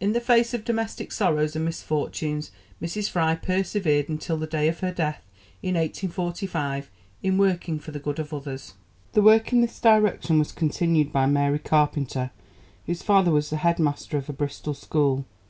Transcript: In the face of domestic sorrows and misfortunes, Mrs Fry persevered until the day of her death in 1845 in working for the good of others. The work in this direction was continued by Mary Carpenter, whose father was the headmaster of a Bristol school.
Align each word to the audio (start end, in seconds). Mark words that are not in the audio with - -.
In 0.00 0.14
the 0.14 0.20
face 0.22 0.54
of 0.54 0.64
domestic 0.64 1.12
sorrows 1.12 1.54
and 1.54 1.66
misfortunes, 1.66 2.50
Mrs 2.80 3.10
Fry 3.10 3.34
persevered 3.34 4.08
until 4.08 4.38
the 4.38 4.46
day 4.46 4.66
of 4.66 4.80
her 4.80 4.92
death 4.92 5.22
in 5.62 5.74
1845 5.74 6.90
in 7.22 7.36
working 7.36 7.78
for 7.78 7.90
the 7.90 7.98
good 7.98 8.18
of 8.18 8.32
others. 8.32 8.72
The 9.12 9.20
work 9.20 9.52
in 9.52 9.60
this 9.60 9.78
direction 9.78 10.38
was 10.38 10.52
continued 10.52 11.12
by 11.12 11.26
Mary 11.26 11.58
Carpenter, 11.58 12.30
whose 12.86 13.02
father 13.02 13.30
was 13.30 13.50
the 13.50 13.56
headmaster 13.56 14.16
of 14.16 14.30
a 14.30 14.32
Bristol 14.32 14.72
school. 14.72 15.26